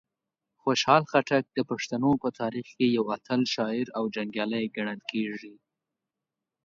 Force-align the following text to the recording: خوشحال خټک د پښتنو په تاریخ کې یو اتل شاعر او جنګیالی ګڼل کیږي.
خوشحال 0.61 1.03
خټک 1.11 1.43
د 1.57 1.59
پښتنو 1.69 2.11
په 2.23 2.29
تاریخ 2.39 2.67
کې 2.77 2.85
یو 2.97 3.05
اتل 3.17 3.41
شاعر 3.53 3.87
او 3.97 4.03
جنګیالی 4.15 4.65
ګڼل 4.75 4.99
کیږي. 5.11 5.55